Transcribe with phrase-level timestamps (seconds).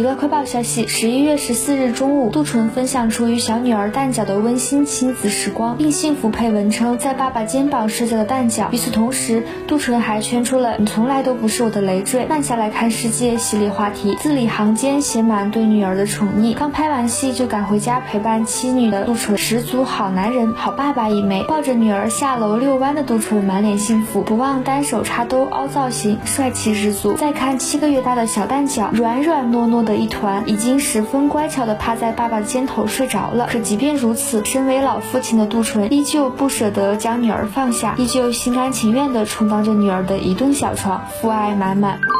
[0.00, 8.72] 娱乐快报消息：十一月十四日中午，杜淳分享出与小女儿蛋饺的温馨亲子时光，并幸福配文称在爸爸肩膀睡觉的蛋饺。
[8.72, 16.54] 与此同时，杜淳还圈出了“你从来都不是我的累赘，慢下来看世界”系列话题，字里行间写满对女儿的宠溺。
[16.54, 21.42] 刚拍完戏就赶回家陪伴妻女的杜淳，十足好男人、好爸爸一枚。
[21.42, 27.12] 抱着女儿下楼遛弯的杜淳满脸幸福，不忘单手插兜凹造型，帅气十足。
[27.12, 29.84] 再看七个月大的小蛋饺，软软糯糯。
[29.89, 33.48] 的的一团已经十分乖巧的趴在爸爸的肩头睡着了。
[33.50, 42.19] 可即便如此，身为老父亲的杜淳依旧不舍得将女儿放下，依旧心甘情愿地充当着女儿的一顿小床，父爱满满。